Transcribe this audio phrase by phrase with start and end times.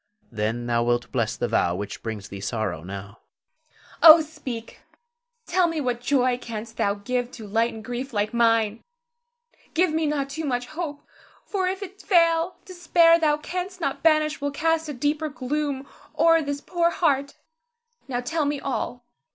[0.31, 3.19] Then thou wilt bless the vow which brings thee sorrow now.
[3.19, 3.97] Zara.
[4.15, 4.79] Oh, speak!
[5.45, 8.81] Tell me what joy canst thou give to lighten grief like mine!
[9.75, 11.03] Give me not too much hope;
[11.45, 15.85] for if it fail, despair thou canst not banish will cast a deeper gloom
[16.17, 17.35] o'er this poor heart.
[18.07, 19.05] Now, tell me all.